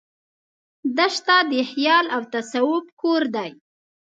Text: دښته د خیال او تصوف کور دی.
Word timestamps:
دښته 0.97 1.37
د 1.51 1.53
خیال 1.71 2.05
او 2.15 2.21
تصوف 2.33 2.85
کور 3.01 3.23
دی. 3.35 3.49